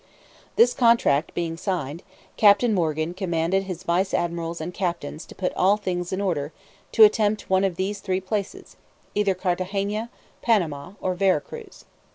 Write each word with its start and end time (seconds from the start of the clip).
This 0.55 0.73
contract 0.73 1.31
being 1.35 1.57
signed, 1.57 2.01
Captain 2.35 2.73
Morgan 2.73 3.13
commanded 3.13 3.65
his 3.65 3.83
vice 3.83 4.15
admirals 4.15 4.59
and 4.59 4.73
captains 4.73 5.27
to 5.27 5.35
put 5.35 5.53
all 5.53 5.77
things 5.77 6.11
in 6.11 6.19
order, 6.19 6.51
to 6.93 7.03
attempt 7.03 7.51
one 7.51 7.63
of 7.63 7.75
these 7.75 7.99
three 7.99 8.19
places; 8.19 8.77
either 9.13 9.35
Carthagena, 9.35 10.09
Panama, 10.41 10.93
or 11.01 11.13
Vera 11.13 11.39
Cruz. 11.39 11.85